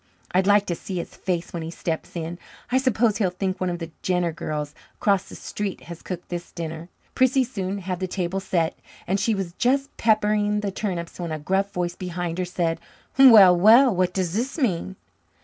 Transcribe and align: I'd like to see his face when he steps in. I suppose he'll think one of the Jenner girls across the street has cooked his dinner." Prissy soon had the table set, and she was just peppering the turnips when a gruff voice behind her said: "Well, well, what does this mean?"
I'd 0.31 0.47
like 0.47 0.65
to 0.65 0.73
see 0.73 0.95
his 0.97 1.13
face 1.15 1.53
when 1.53 1.61
he 1.61 1.69
steps 1.69 2.15
in. 2.15 2.39
I 2.71 2.79
suppose 2.79 3.17
he'll 3.17 3.29
think 3.29 3.61
one 3.61 3.69
of 3.69 3.77
the 3.77 3.91
Jenner 4.01 4.31
girls 4.31 4.73
across 4.95 5.29
the 5.29 5.35
street 5.35 5.81
has 5.81 6.01
cooked 6.01 6.31
his 6.31 6.51
dinner." 6.51 6.89
Prissy 7.13 7.43
soon 7.43 7.77
had 7.77 7.99
the 7.99 8.07
table 8.07 8.39
set, 8.39 8.79
and 9.05 9.19
she 9.19 9.35
was 9.35 9.53
just 9.59 9.95
peppering 9.97 10.61
the 10.61 10.71
turnips 10.71 11.19
when 11.19 11.31
a 11.31 11.37
gruff 11.37 11.71
voice 11.71 11.95
behind 11.95 12.39
her 12.39 12.45
said: 12.45 12.79
"Well, 13.19 13.55
well, 13.55 13.95
what 13.95 14.11
does 14.11 14.33
this 14.33 14.57
mean?" 14.57 14.95